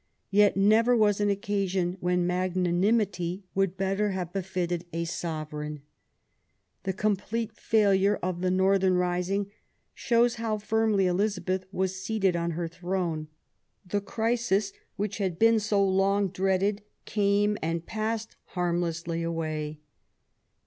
[0.31, 5.83] Yet never was an occasion when magnanimity would better have be fitted a Sovereign.
[6.85, 9.51] The complete failure of the northern rising
[9.93, 13.27] showed how firmly Elizabeth was seated on her throne.
[13.85, 19.81] The crisis, which had been so long dreaded, came and passed harmlessly away.